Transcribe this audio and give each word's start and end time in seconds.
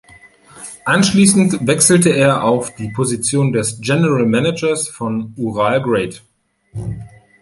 Anschließend 0.83 1.67
wechselte 1.67 2.09
er 2.09 2.43
auf 2.43 2.73
die 2.73 2.89
Position 2.89 3.53
des 3.53 3.79
"General 3.81 4.25
Managers" 4.25 4.87
von 4.87 5.31
Ural 5.37 5.79
Great. 5.83 6.23